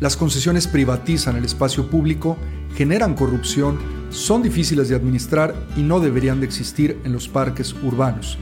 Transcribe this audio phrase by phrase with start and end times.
[0.00, 2.36] Las concesiones privatizan el espacio público,
[2.76, 3.78] generan corrupción,
[4.10, 8.38] son difíciles de administrar y no deberían de existir en los parques urbanos.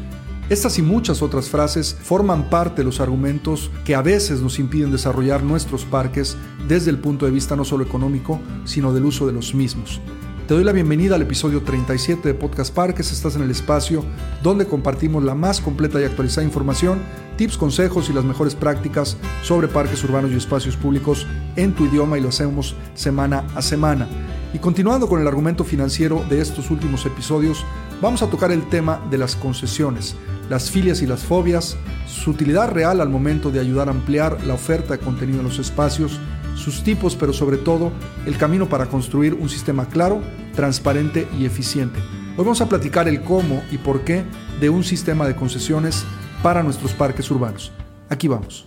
[0.51, 4.93] Estas y muchas otras frases forman parte de los argumentos que a veces nos impiden
[4.93, 6.37] desarrollar nuestros parques
[6.69, 10.01] desde el punto de vista no solo económico, sino del uso de los mismos.
[10.47, 13.10] Te doy la bienvenida al episodio 37 de Podcast Parques.
[13.10, 14.04] Estás en el espacio
[14.44, 17.01] donde compartimos la más completa y actualizada información,
[17.37, 22.16] tips, consejos y las mejores prácticas sobre parques urbanos y espacios públicos en tu idioma
[22.16, 24.07] y lo hacemos semana a semana.
[24.55, 27.65] Y continuando con el argumento financiero de estos últimos episodios,
[28.01, 30.15] vamos a tocar el tema de las concesiones
[30.49, 31.77] las filias y las fobias,
[32.07, 35.59] su utilidad real al momento de ayudar a ampliar la oferta de contenido en los
[35.59, 36.21] espacios,
[36.56, 37.92] sus tipos, pero sobre todo
[38.27, 40.20] el camino para construir un sistema claro,
[40.55, 42.01] transparente y eficiente.
[42.37, 44.24] Hoy vamos a platicar el cómo y por qué
[44.60, 46.05] de un sistema de concesiones
[46.42, 47.73] para nuestros parques urbanos.
[48.09, 48.66] Aquí vamos.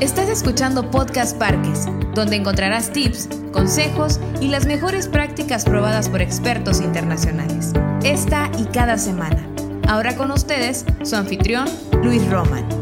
[0.00, 6.80] Estás escuchando Podcast Parques, donde encontrarás tips, consejos y las mejores prácticas probadas por expertos
[6.80, 7.72] internacionales.
[8.02, 9.46] Esta y cada semana
[9.90, 11.66] Ahora con ustedes, su anfitrión,
[12.04, 12.79] Luis Roman.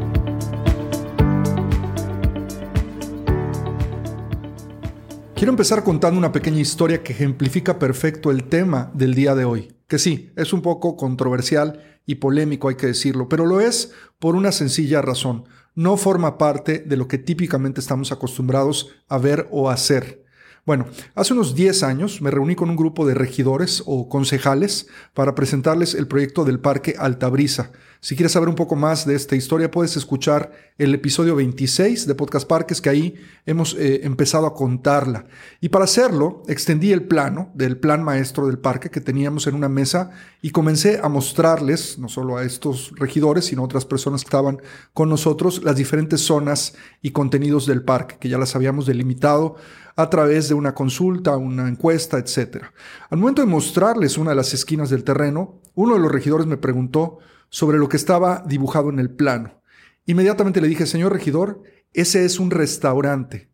[5.39, 9.73] Quiero empezar contando una pequeña historia que ejemplifica perfecto el tema del día de hoy,
[9.87, 14.35] que sí, es un poco controversial y polémico, hay que decirlo, pero lo es por
[14.35, 15.45] una sencilla razón.
[15.77, 20.25] No forma parte de lo que típicamente estamos acostumbrados a ver o hacer.
[20.67, 25.37] Bueno, hace unos 10 años me reuní con un grupo de regidores o concejales para
[25.37, 27.71] presentarles el proyecto del Parque Altabrisa.
[28.01, 32.15] Si quieres saber un poco más de esta historia, puedes escuchar el episodio 26 de
[32.15, 35.27] Podcast Parques, que ahí hemos eh, empezado a contarla.
[35.61, 39.69] Y para hacerlo, extendí el plano del plan maestro del parque que teníamos en una
[39.69, 44.29] mesa y comencé a mostrarles, no solo a estos regidores, sino a otras personas que
[44.29, 44.63] estaban
[44.95, 49.57] con nosotros, las diferentes zonas y contenidos del parque, que ya las habíamos delimitado
[49.97, 52.63] a través de una consulta, una encuesta, etc.
[53.11, 56.59] Al momento de mostrarles una de las esquinas del terreno, uno de los regidores me
[56.59, 57.19] preguntó
[57.51, 59.63] sobre lo que estaba dibujado en el plano.
[60.07, 63.51] Inmediatamente le dije, señor regidor, ese es un restaurante.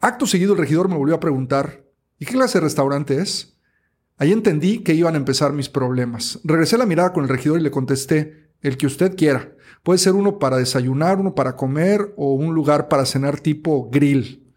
[0.00, 1.84] Acto seguido el regidor me volvió a preguntar,
[2.18, 3.56] ¿y qué clase de restaurante es?
[4.16, 6.40] Ahí entendí que iban a empezar mis problemas.
[6.44, 9.52] Regresé la mirada con el regidor y le contesté, el que usted quiera.
[9.82, 14.52] Puede ser uno para desayunar, uno para comer o un lugar para cenar tipo grill.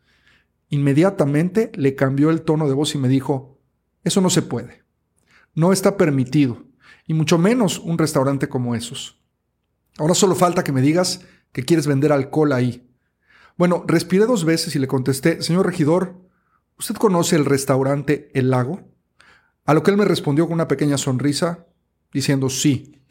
[0.69, 3.59] Inmediatamente le cambió el tono de voz y me dijo,
[4.03, 4.83] eso no se puede.
[5.55, 6.64] No está permitido,
[7.07, 9.19] y mucho menos un restaurante como esos.
[9.97, 11.21] Ahora solo falta que me digas
[11.51, 12.89] que quieres vender alcohol ahí.
[13.57, 16.19] Bueno, respiré dos veces y le contesté, señor regidor,
[16.77, 18.81] ¿usted conoce el restaurante El Lago?
[19.65, 21.65] A lo que él me respondió con una pequeña sonrisa,
[22.11, 23.01] diciendo sí.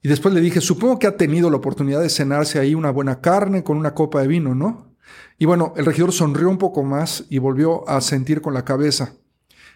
[0.00, 3.20] Y después le dije, supongo que ha tenido la oportunidad de cenarse ahí una buena
[3.20, 4.94] carne con una copa de vino, ¿no?
[5.38, 9.14] Y bueno, el regidor sonrió un poco más y volvió a sentir con la cabeza.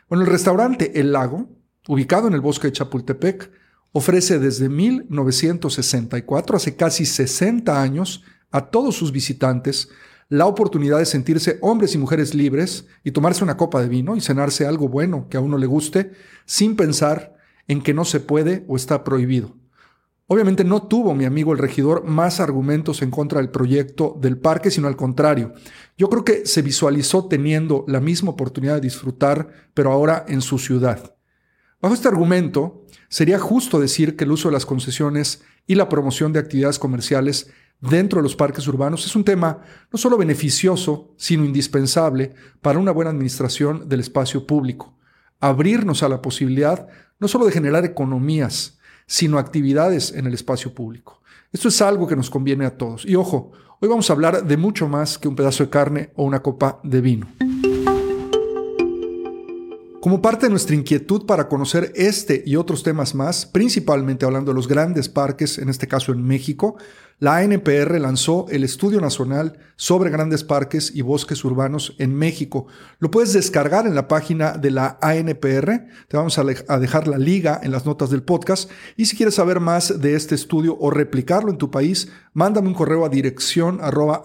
[0.08, 1.48] Bueno, el restaurante El Lago,
[1.88, 3.50] ubicado en el bosque de Chapultepec,
[3.90, 9.88] ofrece desde 1964, hace casi 60 años, a todos sus visitantes
[10.28, 14.20] la oportunidad de sentirse hombres y mujeres libres y tomarse una copa de vino y
[14.20, 16.12] cenarse algo bueno que a uno le guste,
[16.44, 17.34] sin pensar
[17.66, 19.56] en que no se puede o está prohibido.
[20.26, 24.70] Obviamente no tuvo mi amigo el regidor más argumentos en contra del proyecto del parque,
[24.70, 25.54] sino al contrario.
[25.96, 30.58] Yo creo que se visualizó teniendo la misma oportunidad de disfrutar, pero ahora en su
[30.58, 31.17] ciudad.
[31.80, 36.32] Bajo este argumento, sería justo decir que el uso de las concesiones y la promoción
[36.32, 37.50] de actividades comerciales
[37.80, 39.60] dentro de los parques urbanos es un tema
[39.92, 44.98] no solo beneficioso, sino indispensable para una buena administración del espacio público.
[45.38, 46.88] Abrirnos a la posibilidad
[47.20, 51.22] no solo de generar economías, sino actividades en el espacio público.
[51.52, 53.06] Esto es algo que nos conviene a todos.
[53.06, 56.24] Y ojo, hoy vamos a hablar de mucho más que un pedazo de carne o
[56.24, 57.28] una copa de vino.
[60.00, 64.54] Como parte de nuestra inquietud para conocer este y otros temas más, principalmente hablando de
[64.54, 66.76] los grandes parques, en este caso en México,
[67.18, 72.68] la ANPR lanzó el Estudio Nacional sobre Grandes Parques y Bosques Urbanos en México.
[73.00, 75.88] Lo puedes descargar en la página de la ANPR.
[76.06, 78.70] Te vamos a dejar la liga en las notas del podcast.
[78.96, 82.74] Y si quieres saber más de este estudio o replicarlo en tu país, mándame un
[82.74, 84.22] correo a dirección arroba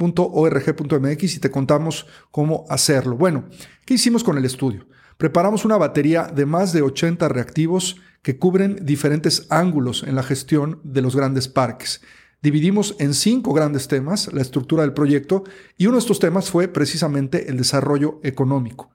[0.00, 3.16] anpr.org.mx y te contamos cómo hacerlo.
[3.16, 3.44] Bueno,
[3.84, 4.86] ¿qué hicimos con el estudio?
[5.16, 10.80] Preparamos una batería de más de 80 reactivos que cubren diferentes ángulos en la gestión
[10.82, 12.00] de los grandes parques.
[12.42, 15.44] Dividimos en cinco grandes temas la estructura del proyecto
[15.76, 18.90] y uno de estos temas fue precisamente el desarrollo económico.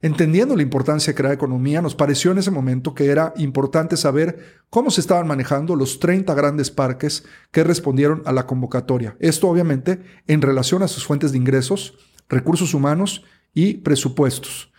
[0.00, 4.62] Entendiendo la importancia de crear economía, nos pareció en ese momento que era importante saber
[4.70, 9.16] cómo se estaban manejando los 30 grandes parques que respondieron a la convocatoria.
[9.18, 11.98] Esto obviamente en relación a sus fuentes de ingresos,
[12.28, 13.24] recursos humanos
[13.54, 14.72] y presupuestos.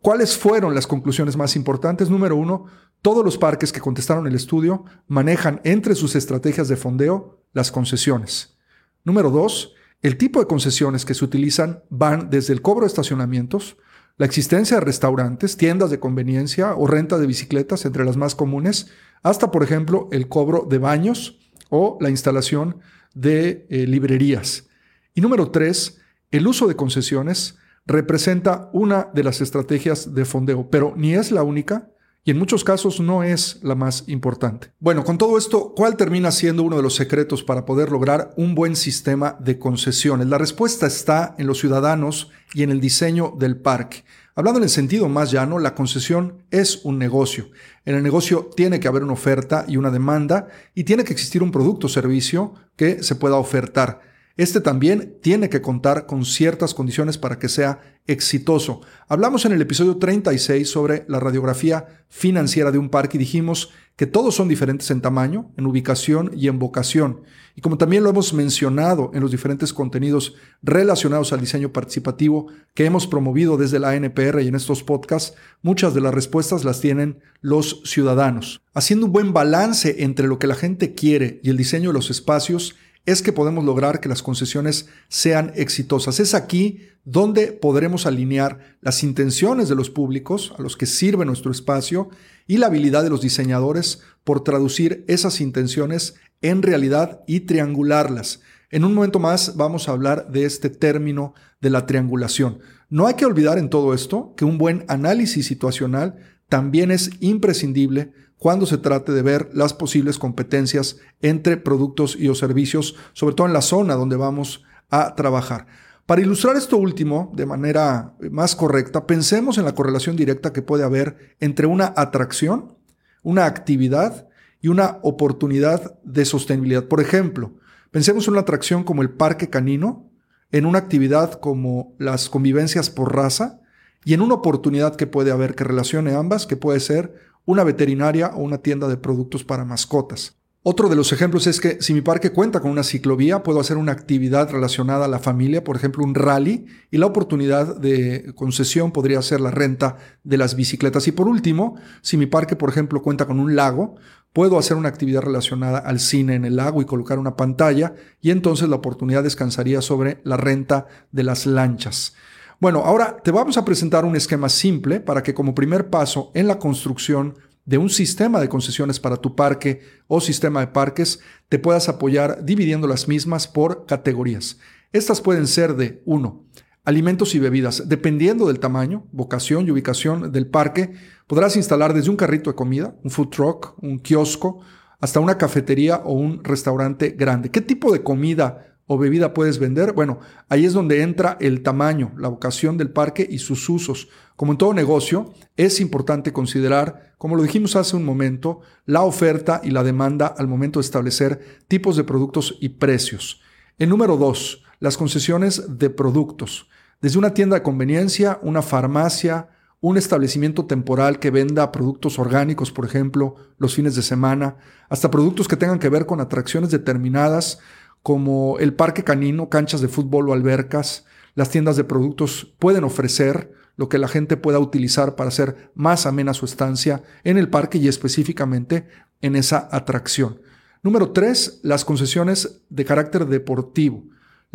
[0.00, 2.08] ¿Cuáles fueron las conclusiones más importantes?
[2.08, 2.64] Número uno,
[3.02, 8.56] todos los parques que contestaron el estudio manejan entre sus estrategias de fondeo las concesiones.
[9.04, 13.76] Número dos, el tipo de concesiones que se utilizan van desde el cobro de estacionamientos,
[14.18, 18.88] la existencia de restaurantes, tiendas de conveniencia o renta de bicicletas entre las más comunes,
[19.22, 22.78] hasta por ejemplo el cobro de baños o la instalación
[23.14, 24.68] de eh, librerías.
[25.14, 25.98] Y número tres,
[26.30, 31.42] el uso de concesiones representa una de las estrategias de fondeo, pero ni es la
[31.42, 31.90] única
[32.26, 34.72] y en muchos casos no es la más importante.
[34.80, 38.56] Bueno, con todo esto, ¿cuál termina siendo uno de los secretos para poder lograr un
[38.56, 40.26] buen sistema de concesiones?
[40.26, 44.04] La respuesta está en los ciudadanos y en el diseño del parque.
[44.34, 47.48] Hablando en el sentido más llano, la concesión es un negocio.
[47.84, 51.44] En el negocio tiene que haber una oferta y una demanda y tiene que existir
[51.44, 54.00] un producto o servicio que se pueda ofertar.
[54.36, 58.82] Este también tiene que contar con ciertas condiciones para que sea exitoso.
[59.08, 64.06] Hablamos en el episodio 36 sobre la radiografía financiera de un parque y dijimos que
[64.06, 67.22] todos son diferentes en tamaño, en ubicación y en vocación.
[67.54, 72.84] Y como también lo hemos mencionado en los diferentes contenidos relacionados al diseño participativo que
[72.84, 77.20] hemos promovido desde la NPR y en estos podcasts, muchas de las respuestas las tienen
[77.40, 78.60] los ciudadanos.
[78.74, 82.10] Haciendo un buen balance entre lo que la gente quiere y el diseño de los
[82.10, 86.20] espacios, es que podemos lograr que las concesiones sean exitosas.
[86.20, 91.52] Es aquí donde podremos alinear las intenciones de los públicos a los que sirve nuestro
[91.52, 92.10] espacio
[92.48, 98.40] y la habilidad de los diseñadores por traducir esas intenciones en realidad y triangularlas.
[98.70, 102.58] En un momento más vamos a hablar de este término de la triangulación.
[102.90, 106.16] No hay que olvidar en todo esto que un buen análisis situacional
[106.48, 112.34] también es imprescindible cuando se trate de ver las posibles competencias entre productos y o
[112.34, 115.66] servicios, sobre todo en la zona donde vamos a trabajar.
[116.06, 120.84] Para ilustrar esto último de manera más correcta, pensemos en la correlación directa que puede
[120.84, 122.76] haber entre una atracción,
[123.22, 124.28] una actividad
[124.60, 126.84] y una oportunidad de sostenibilidad.
[126.84, 127.54] Por ejemplo,
[127.90, 130.08] pensemos en una atracción como el parque canino,
[130.52, 133.60] en una actividad como las convivencias por raza
[134.04, 137.14] y en una oportunidad que puede haber que relacione ambas, que puede ser
[137.46, 140.36] una veterinaria o una tienda de productos para mascotas.
[140.68, 143.76] Otro de los ejemplos es que si mi parque cuenta con una ciclovía, puedo hacer
[143.76, 148.90] una actividad relacionada a la familia, por ejemplo, un rally, y la oportunidad de concesión
[148.90, 151.06] podría ser la renta de las bicicletas.
[151.06, 153.94] Y por último, si mi parque, por ejemplo, cuenta con un lago,
[154.32, 158.32] puedo hacer una actividad relacionada al cine en el lago y colocar una pantalla, y
[158.32, 162.16] entonces la oportunidad descansaría sobre la renta de las lanchas.
[162.58, 166.46] Bueno, ahora te vamos a presentar un esquema simple para que como primer paso en
[166.46, 167.34] la construcción
[167.66, 171.20] de un sistema de concesiones para tu parque o sistema de parques,
[171.50, 174.58] te puedas apoyar dividiendo las mismas por categorías.
[174.92, 176.44] Estas pueden ser de 1.
[176.86, 177.90] Alimentos y bebidas.
[177.90, 180.94] Dependiendo del tamaño, vocación y ubicación del parque,
[181.26, 184.60] podrás instalar desde un carrito de comida, un food truck, un kiosco,
[184.98, 187.50] hasta una cafetería o un restaurante grande.
[187.50, 189.92] ¿Qué tipo de comida o bebida puedes vender?
[189.92, 194.08] Bueno, ahí es donde entra el tamaño, la vocación del parque y sus usos.
[194.36, 199.60] Como en todo negocio, es importante considerar, como lo dijimos hace un momento, la oferta
[199.64, 203.40] y la demanda al momento de establecer tipos de productos y precios.
[203.78, 206.68] En número dos, las concesiones de productos.
[207.00, 209.48] Desde una tienda de conveniencia, una farmacia,
[209.80, 214.56] un establecimiento temporal que venda productos orgánicos, por ejemplo, los fines de semana,
[214.88, 217.58] hasta productos que tengan que ver con atracciones determinadas,
[218.06, 223.50] como el parque canino, canchas de fútbol o albercas, las tiendas de productos pueden ofrecer
[223.74, 227.78] lo que la gente pueda utilizar para hacer más amena su estancia en el parque
[227.78, 228.86] y específicamente
[229.22, 230.40] en esa atracción.
[230.84, 234.04] Número tres, las concesiones de carácter deportivo.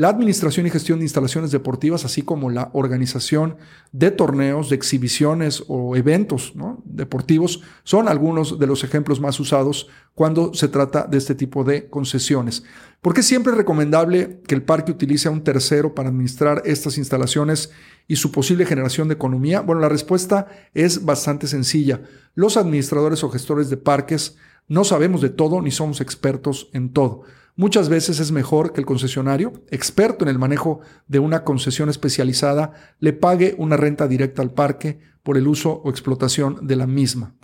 [0.01, 3.57] La administración y gestión de instalaciones deportivas, así como la organización
[3.91, 6.55] de torneos, de exhibiciones o eventos
[6.85, 11.87] deportivos, son algunos de los ejemplos más usados cuando se trata de este tipo de
[11.87, 12.63] concesiones.
[12.99, 16.97] ¿Por qué siempre es recomendable que el parque utilice a un tercero para administrar estas
[16.97, 17.69] instalaciones
[18.07, 19.61] y su posible generación de economía?
[19.61, 22.01] Bueno, la respuesta es bastante sencilla.
[22.33, 24.35] Los administradores o gestores de parques
[24.67, 27.21] no sabemos de todo ni somos expertos en todo.
[27.55, 32.73] Muchas veces es mejor que el concesionario, experto en el manejo de una concesión especializada,
[32.99, 37.35] le pague una renta directa al parque por el uso o explotación de la misma.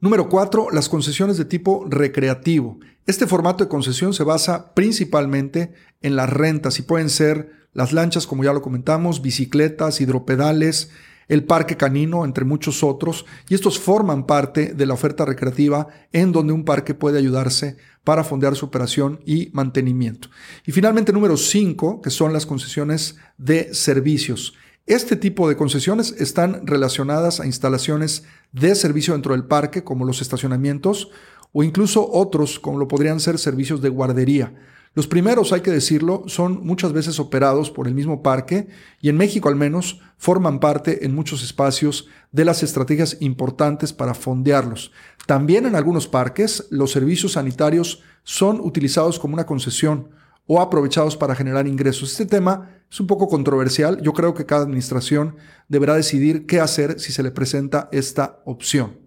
[0.00, 0.68] Número 4.
[0.72, 2.78] Las concesiones de tipo recreativo.
[3.06, 8.26] Este formato de concesión se basa principalmente en las rentas y pueden ser las lanchas,
[8.26, 10.90] como ya lo comentamos, bicicletas, hidropedales,
[11.28, 16.32] el parque canino, entre muchos otros, y estos forman parte de la oferta recreativa en
[16.32, 20.28] donde un parque puede ayudarse para fondear su operación y mantenimiento.
[20.64, 24.54] Y finalmente, número 5, que son las concesiones de servicios.
[24.86, 28.22] Este tipo de concesiones están relacionadas a instalaciones
[28.52, 31.10] de servicio dentro del parque, como los estacionamientos,
[31.50, 34.54] o incluso otros, como lo podrían ser servicios de guardería.
[34.96, 38.68] Los primeros, hay que decirlo, son muchas veces operados por el mismo parque
[39.02, 44.14] y en México al menos forman parte en muchos espacios de las estrategias importantes para
[44.14, 44.92] fondearlos.
[45.26, 50.08] También en algunos parques los servicios sanitarios son utilizados como una concesión
[50.46, 52.12] o aprovechados para generar ingresos.
[52.12, 54.00] Este tema es un poco controversial.
[54.00, 55.36] Yo creo que cada administración
[55.68, 59.05] deberá decidir qué hacer si se le presenta esta opción.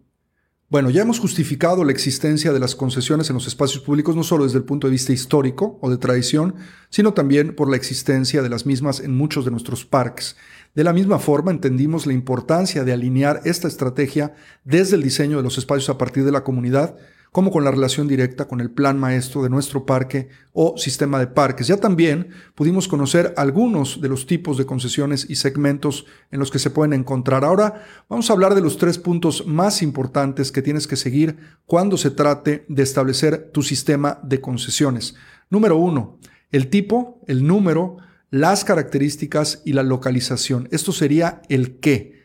[0.72, 4.44] Bueno, ya hemos justificado la existencia de las concesiones en los espacios públicos no solo
[4.44, 6.54] desde el punto de vista histórico o de tradición,
[6.92, 10.38] sino también por la existencia de las mismas en muchos de nuestros parques.
[10.76, 15.44] De la misma forma, entendimos la importancia de alinear esta estrategia desde el diseño de
[15.44, 16.96] los espacios a partir de la comunidad,
[17.32, 21.28] como con la relación directa con el plan maestro de nuestro parque o sistema de
[21.28, 21.68] parques.
[21.68, 26.60] Ya también pudimos conocer algunos de los tipos de concesiones y segmentos en los que
[26.60, 27.44] se pueden encontrar.
[27.44, 31.98] Ahora vamos a hablar de los tres puntos más importantes que tienes que seguir cuando
[31.98, 35.16] se trate de establecer tu sistema de concesiones.
[35.50, 36.18] Número uno,
[36.52, 37.98] el tipo, el número,
[38.32, 40.68] las características y la localización.
[40.72, 42.19] Esto sería el qué.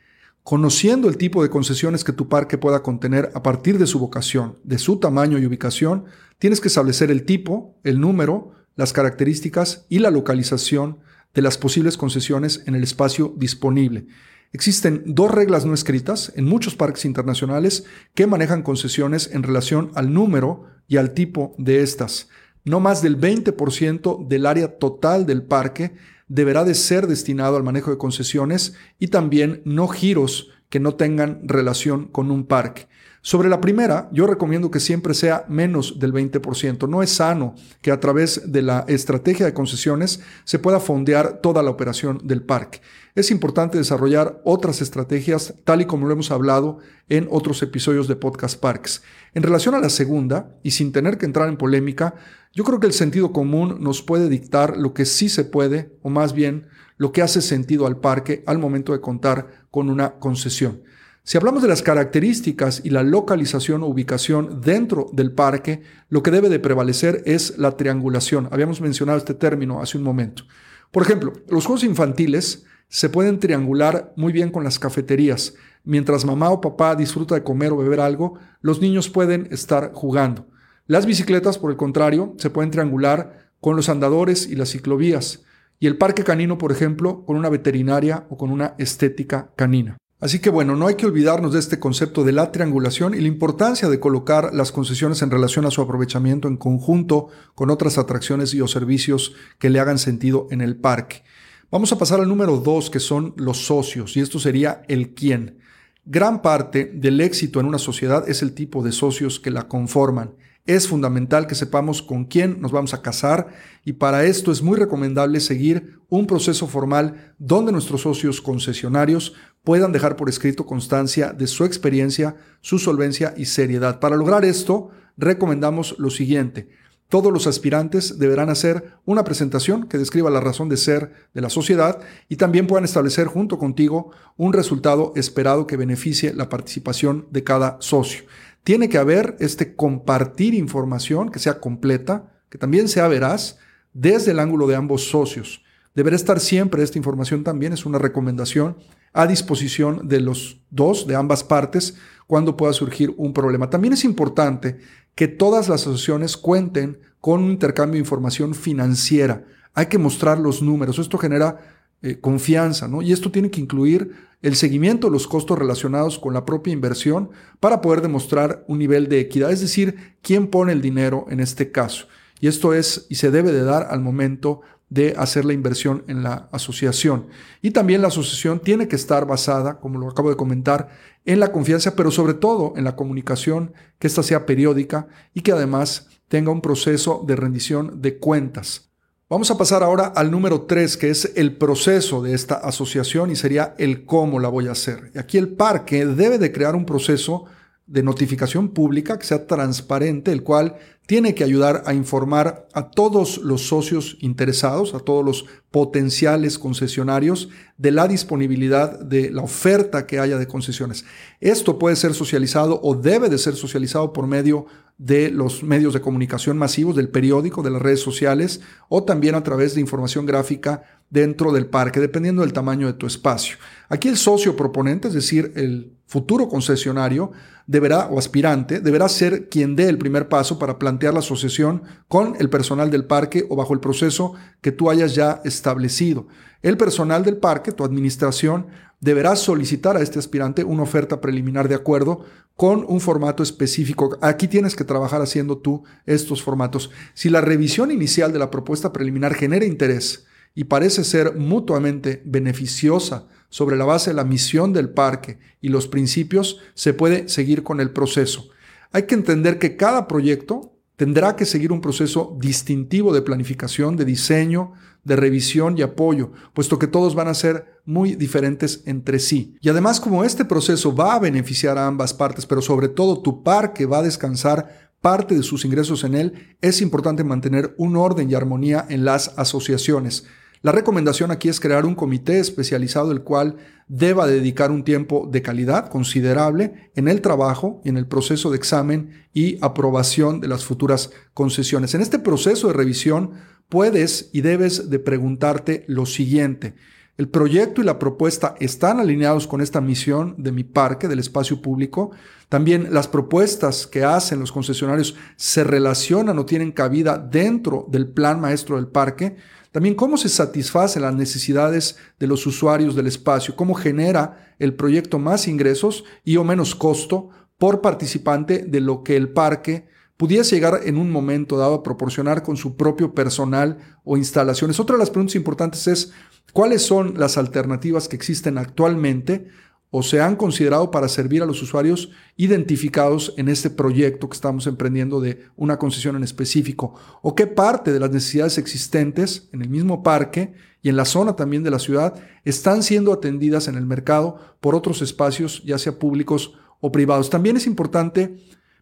[0.45, 4.59] Conociendo el tipo de concesiones que tu parque pueda contener a partir de su vocación,
[4.63, 6.05] de su tamaño y ubicación,
[6.39, 10.99] tienes que establecer el tipo, el número, las características y la localización
[11.33, 14.07] de las posibles concesiones en el espacio disponible.
[14.53, 20.13] Existen dos reglas no escritas en muchos parques internacionales que manejan concesiones en relación al
[20.13, 22.29] número y al tipo de estas.
[22.65, 25.95] No más del 20% del área total del parque
[26.35, 31.47] deberá de ser destinado al manejo de concesiones y también no giros que no tengan
[31.47, 32.89] relación con un parque.
[33.23, 36.89] Sobre la primera, yo recomiendo que siempre sea menos del 20%.
[36.89, 41.63] No es sano que a través de la estrategia de concesiones se pueda fondear toda
[41.63, 42.83] la operación del parque.
[43.15, 48.17] Es importante desarrollar otras estrategias, tal y como lo hemos hablado en otros episodios de
[48.17, 49.03] Podcast Parks.
[49.33, 52.17] En relación a la segunda, y sin tener que entrar en polémica,
[52.55, 56.09] yo creo que el sentido común nos puede dictar lo que sí se puede, o
[56.09, 60.83] más bien lo que hace sentido al parque al momento de contar con una concesión.
[61.25, 66.31] Si hablamos de las características y la localización o ubicación dentro del parque, lo que
[66.31, 68.49] debe de prevalecer es la triangulación.
[68.53, 70.45] Habíamos mencionado este término hace un momento.
[70.93, 75.55] Por ejemplo, los juegos infantiles se pueden triangular muy bien con las cafeterías.
[75.83, 80.47] Mientras mamá o papá disfruta de comer o beber algo, los niños pueden estar jugando.
[80.87, 85.43] Las bicicletas, por el contrario, se pueden triangular con los andadores y las ciclovías.
[85.81, 89.97] Y el parque canino, por ejemplo, con una veterinaria o con una estética canina.
[90.21, 93.29] Así que bueno, no hay que olvidarnos de este concepto de la triangulación y la
[93.29, 98.55] importancia de colocar las concesiones en relación a su aprovechamiento en conjunto con otras atracciones
[98.55, 101.25] y o servicios que le hagan sentido en el parque.
[101.71, 105.59] Vamos a pasar al número dos, que son los socios, y esto sería el quién.
[106.05, 110.35] Gran parte del éxito en una sociedad es el tipo de socios que la conforman.
[110.67, 113.49] Es fundamental que sepamos con quién nos vamos a casar
[113.85, 119.93] y para esto es muy recomendable seguir un proceso formal donde nuestros socios concesionarios puedan
[119.93, 124.01] dejar por escrito constancia de su experiencia, su solvencia y seriedad.
[124.01, 126.71] Para lograr esto, recomendamos lo siguiente.
[127.11, 131.51] Todos los aspirantes deberán hacer una presentación que describa la razón de ser de la
[131.51, 137.45] sociedad y también puedan establecer junto contigo un resultado esperado que beneficie la participación de
[137.45, 138.25] cada socio.
[138.65, 143.59] Tiene que haber este compartir información que sea completa, que también sea veraz,
[143.93, 145.63] desde el ángulo de ambos socios.
[145.95, 148.77] Deberá estar siempre esta información también, es una recomendación
[149.13, 153.71] a disposición de los dos, de ambas partes, cuando pueda surgir un problema.
[153.71, 154.79] También es importante
[155.15, 159.45] que todas las asociaciones cuenten con un intercambio de información financiera.
[159.75, 160.99] Hay que mostrar los números.
[160.99, 161.61] Esto genera
[162.03, 163.03] eh, confianza, ¿no?
[163.03, 164.13] Y esto tiene que incluir
[164.45, 169.09] el seguimiento de los costos relacionados con la propia inversión para poder demostrar un nivel
[169.09, 172.09] de equidad, es decir, quién pone el dinero en este caso.
[172.41, 174.61] Y esto es y se debe de dar al momento
[174.91, 177.29] de hacer la inversión en la asociación.
[177.63, 180.91] Y también la asociación tiene que estar basada, como lo acabo de comentar,
[181.25, 185.53] en la confianza, pero sobre todo en la comunicación, que ésta sea periódica y que
[185.53, 188.91] además tenga un proceso de rendición de cuentas.
[189.35, 193.35] Vamos a pasar ahora al número 3, que es el proceso de esta asociación y
[193.35, 195.11] sería el cómo la voy a hacer.
[195.13, 197.47] Y aquí el parque debe de crear un proceso
[197.89, 200.77] de notificación pública que sea transparente, el cual
[201.07, 207.51] tiene que ayudar a informar a todos los socios interesados, a todos los potenciales concesionarios,
[207.77, 211.05] de la disponibilidad de la oferta que haya de concesiones.
[211.41, 216.01] Esto puede ser socializado o debe de ser socializado por medio de los medios de
[216.01, 220.85] comunicación masivos, del periódico, de las redes sociales o también a través de información gráfica
[221.11, 223.57] dentro del parque, dependiendo del tamaño de tu espacio.
[223.89, 227.33] Aquí el socio proponente, es decir, el futuro concesionario,
[227.67, 232.37] deberá o aspirante, deberá ser quien dé el primer paso para plantear la asociación con
[232.39, 236.27] el personal del parque o bajo el proceso que tú hayas ya establecido.
[236.63, 238.67] El personal del parque, tu administración,
[239.01, 242.25] deberá solicitar a este aspirante una oferta preliminar de acuerdo
[242.57, 244.17] con un formato específico.
[244.23, 246.91] Aquí tienes que trabajar haciendo tú estos formatos.
[247.13, 253.27] Si la revisión inicial de la propuesta preliminar genera interés y parece ser mutuamente beneficiosa
[253.51, 257.81] sobre la base de la misión del parque y los principios, se puede seguir con
[257.81, 258.49] el proceso.
[258.93, 264.05] Hay que entender que cada proyecto tendrá que seguir un proceso distintivo de planificación, de
[264.05, 264.73] diseño,
[265.05, 269.57] de revisión y apoyo, puesto que todos van a ser muy diferentes entre sí.
[269.61, 273.43] Y además, como este proceso va a beneficiar a ambas partes, pero sobre todo tu
[273.43, 278.31] parque va a descansar parte de sus ingresos en él, es importante mantener un orden
[278.31, 280.25] y armonía en las asociaciones.
[280.65, 283.57] La recomendación aquí es crear un comité especializado el cual
[283.87, 288.57] deba dedicar un tiempo de calidad considerable en el trabajo y en el proceso de
[288.57, 291.95] examen y aprobación de las futuras concesiones.
[291.95, 293.33] En este proceso de revisión
[293.69, 296.73] puedes y debes de preguntarte lo siguiente.
[297.19, 301.61] ¿El proyecto y la propuesta están alineados con esta misión de mi parque, del espacio
[301.61, 302.13] público?
[302.49, 308.41] También las propuestas que hacen los concesionarios se relacionan o tienen cabida dentro del plan
[308.41, 309.37] maestro del parque.
[309.75, 315.19] También cómo se satisfacen las necesidades de los usuarios del espacio, cómo genera el proyecto
[315.19, 320.83] más ingresos y o menos costo por participante de lo que el parque pudiese llegar
[320.85, 324.79] en un momento dado a proporcionar con su propio personal o instalaciones.
[324.79, 326.13] Otra de las preguntas importantes es
[326.53, 329.49] cuáles son las alternativas que existen actualmente
[329.97, 334.67] o se han considerado para servir a los usuarios identificados en este proyecto que estamos
[334.67, 339.69] emprendiendo de una concesión en específico, o qué parte de las necesidades existentes en el
[339.69, 343.87] mismo parque y en la zona también de la ciudad están siendo atendidas en el
[343.87, 347.31] mercado por otros espacios, ya sea públicos o privados.
[347.31, 348.37] También es importante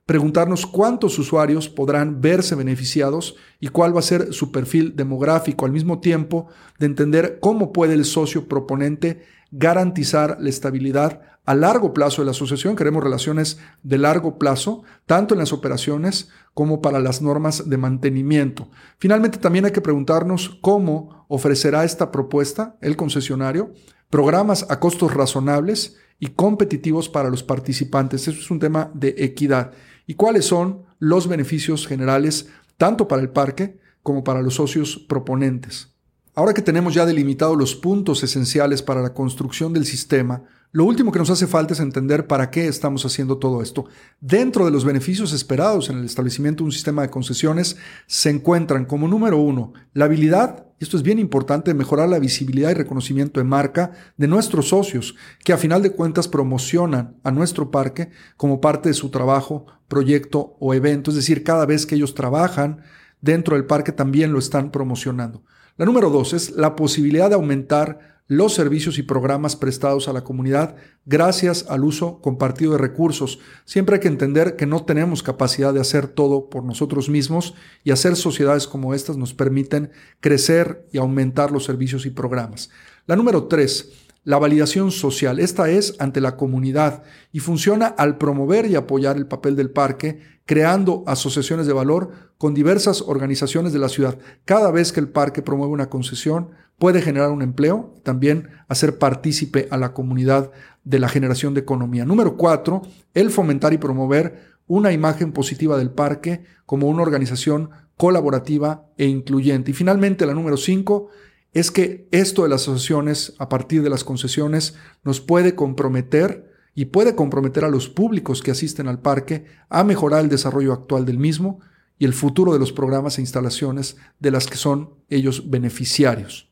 [0.06, 5.72] preguntarnos cuántos usuarios podrán verse beneficiados y cuál va a ser su perfil demográfico, al
[5.72, 12.22] mismo tiempo de entender cómo puede el socio proponente garantizar la estabilidad a largo plazo
[12.22, 12.74] de la asociación.
[12.74, 18.68] Queremos relaciones de largo plazo, tanto en las operaciones como para las normas de mantenimiento.
[18.98, 23.72] Finalmente, también hay que preguntarnos cómo ofrecerá esta propuesta el concesionario
[24.10, 28.28] programas a costos razonables y competitivos para los participantes.
[28.28, 29.72] Eso es un tema de equidad.
[30.06, 35.91] ¿Y cuáles son los beneficios generales tanto para el parque como para los socios proponentes?
[36.34, 41.12] Ahora que tenemos ya delimitados los puntos esenciales para la construcción del sistema, lo último
[41.12, 43.84] que nos hace falta es entender para qué estamos haciendo todo esto.
[44.18, 48.86] Dentro de los beneficios esperados en el establecimiento de un sistema de concesiones se encuentran
[48.86, 53.38] como número uno la habilidad, y esto es bien importante, mejorar la visibilidad y reconocimiento
[53.38, 55.14] de marca de nuestros socios,
[55.44, 60.56] que a final de cuentas promocionan a nuestro parque como parte de su trabajo, proyecto
[60.60, 61.10] o evento.
[61.10, 62.80] Es decir, cada vez que ellos trabajan
[63.20, 65.44] dentro del parque también lo están promocionando.
[65.78, 70.22] La número dos es la posibilidad de aumentar los servicios y programas prestados a la
[70.22, 73.40] comunidad gracias al uso compartido de recursos.
[73.64, 77.54] Siempre hay que entender que no tenemos capacidad de hacer todo por nosotros mismos
[77.84, 82.70] y hacer sociedades como estas nos permiten crecer y aumentar los servicios y programas.
[83.06, 83.90] La número tres,
[84.24, 85.38] la validación social.
[85.40, 90.20] Esta es ante la comunidad y funciona al promover y apoyar el papel del parque,
[90.44, 94.18] creando asociaciones de valor con diversas organizaciones de la ciudad.
[94.44, 99.68] Cada vez que el parque promueve una concesión, puede generar un empleo, también hacer partícipe
[99.70, 100.50] a la comunidad
[100.84, 102.04] de la generación de economía.
[102.04, 102.82] Número cuatro,
[103.14, 109.70] el fomentar y promover una imagen positiva del parque como una organización colaborativa e incluyente.
[109.70, 111.08] Y finalmente, la número cinco,
[111.52, 114.74] es que esto de las asociaciones a partir de las concesiones
[115.04, 120.20] nos puede comprometer y puede comprometer a los públicos que asisten al parque a mejorar
[120.20, 121.60] el desarrollo actual del mismo
[121.98, 126.50] y el futuro de los programas e instalaciones de las que son ellos beneficiarios.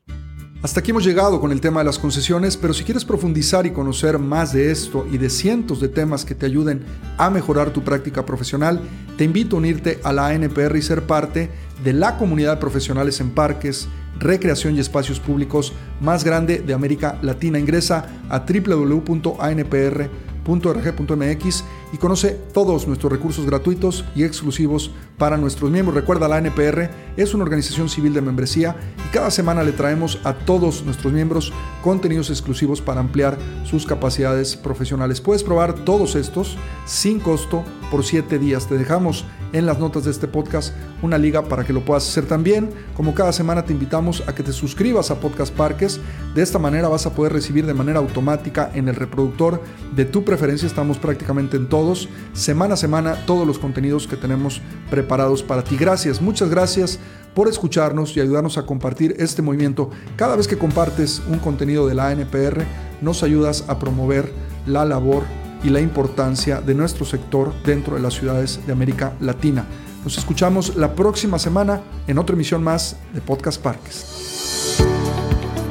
[0.63, 3.71] Hasta aquí hemos llegado con el tema de las concesiones, pero si quieres profundizar y
[3.71, 6.85] conocer más de esto y de cientos de temas que te ayuden
[7.17, 8.79] a mejorar tu práctica profesional,
[9.17, 11.49] te invito a unirte a la ANPR y ser parte
[11.83, 13.87] de la comunidad de profesionales en parques,
[14.19, 17.59] recreación y espacios públicos más grande de América Latina.
[17.59, 25.95] Ingresa a www.anpr.com .rg.mx y conoce todos nuestros recursos gratuitos y exclusivos para nuestros miembros.
[25.95, 28.75] Recuerda, la NPR es una organización civil de membresía
[29.05, 31.51] y cada semana le traemos a todos nuestros miembros
[31.83, 35.21] contenidos exclusivos para ampliar sus capacidades profesionales.
[35.21, 38.67] Puedes probar todos estos sin costo por 7 días.
[38.67, 42.25] Te dejamos en las notas de este podcast una liga para que lo puedas hacer
[42.25, 42.69] también.
[42.95, 45.99] Como cada semana te invitamos a que te suscribas a Podcast Parques.
[46.33, 49.61] De esta manera vas a poder recibir de manera automática en el reproductor
[49.95, 50.67] de tu preferencia.
[50.67, 55.77] Estamos prácticamente en todos, semana a semana, todos los contenidos que tenemos preparados para ti.
[55.77, 56.99] Gracias, muchas gracias
[57.33, 59.89] por escucharnos y ayudarnos a compartir este movimiento.
[60.15, 62.65] Cada vez que compartes un contenido de la ANPR,
[63.01, 64.31] nos ayudas a promover
[64.67, 65.23] la labor
[65.63, 69.65] y la importancia de nuestro sector dentro de las ciudades de América Latina.
[70.03, 74.77] Nos escuchamos la próxima semana en otra emisión más de Podcast Parques.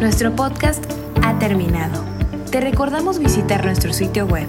[0.01, 0.85] Nuestro podcast
[1.23, 2.03] ha terminado.
[2.51, 4.49] Te recordamos visitar nuestro sitio web